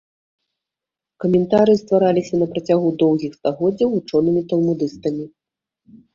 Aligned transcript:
Каментарыі 1.23 1.79
ствараліся 1.81 2.35
на 2.41 2.47
працягу 2.55 2.89
доўгіх 3.05 3.31
стагоддзяў 3.39 3.87
вучонымі 3.93 4.41
талмудыстамі. 4.55 5.25